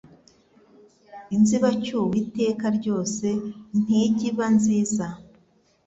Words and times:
Inzibacyuho 1.35 2.13
Iteka 2.23 2.65
ryose 2.77 3.27
ntijy 3.81 4.23
iba 4.29 4.45
nziza 4.55 5.05